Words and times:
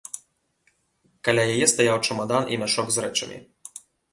Каля 1.29 1.43
яе 1.55 1.65
стаяў 1.73 1.97
чамадан 2.07 2.43
і 2.55 2.59
мяшок 2.63 2.87
з 2.97 3.07
рэчамі. 3.07 3.37